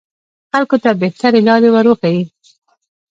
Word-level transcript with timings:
خلکو 0.51 0.75
ته 0.83 0.89
بهترې 1.01 1.41
لارې 1.47 1.69
وروښيي 1.71 2.21